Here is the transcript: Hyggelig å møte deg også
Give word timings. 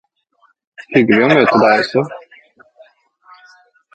Hyggelig 0.93 1.25
å 1.25 1.27
møte 1.33 1.59
deg 1.65 1.83
også 1.83 2.03